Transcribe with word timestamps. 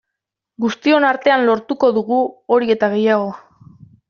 Guztion 0.63 1.05
artean 1.09 1.45
lortuko 1.49 1.91
dugu 1.99 2.19
hori 2.57 2.73
eta 2.79 2.91
gehiago. 2.97 3.31